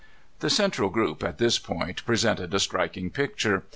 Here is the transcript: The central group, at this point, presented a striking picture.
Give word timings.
The 0.39 0.49
central 0.49 0.89
group, 0.89 1.21
at 1.23 1.37
this 1.37 1.59
point, 1.59 2.03
presented 2.07 2.51
a 2.55 2.59
striking 2.59 3.11
picture. 3.11 3.65